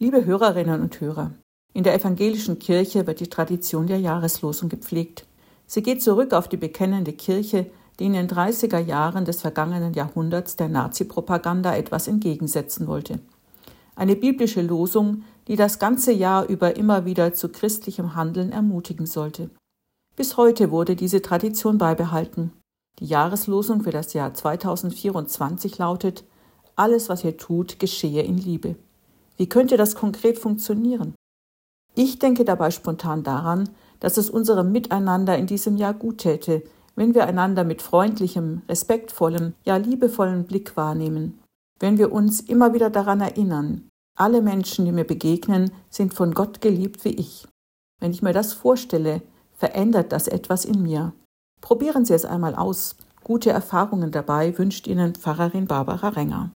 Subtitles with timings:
[0.00, 1.32] Liebe Hörerinnen und Hörer,
[1.74, 5.26] in der evangelischen Kirche wird die Tradition der Jahreslosung gepflegt.
[5.66, 7.66] Sie geht zurück auf die bekennende Kirche,
[7.98, 13.18] die in den 30er Jahren des vergangenen Jahrhunderts der Nazi-Propaganda etwas entgegensetzen wollte.
[13.96, 19.50] Eine biblische Losung, die das ganze Jahr über immer wieder zu christlichem Handeln ermutigen sollte.
[20.14, 22.52] Bis heute wurde diese Tradition beibehalten.
[23.00, 26.22] Die Jahreslosung für das Jahr 2024 lautet
[26.76, 28.76] Alles, was ihr tut, geschehe in Liebe.
[29.38, 31.14] Wie könnte das konkret funktionieren?
[31.94, 33.70] Ich denke dabei spontan daran,
[34.00, 36.62] dass es unserem Miteinander in diesem Jahr gut täte,
[36.96, 41.38] wenn wir einander mit freundlichem, respektvollem, ja liebevollem Blick wahrnehmen,
[41.78, 46.60] wenn wir uns immer wieder daran erinnern, alle Menschen, die mir begegnen, sind von Gott
[46.60, 47.46] geliebt wie ich.
[48.00, 49.22] Wenn ich mir das vorstelle,
[49.54, 51.12] verändert das etwas in mir.
[51.60, 52.96] Probieren Sie es einmal aus.
[53.22, 56.50] Gute Erfahrungen dabei wünscht Ihnen Pfarrerin Barbara Renger.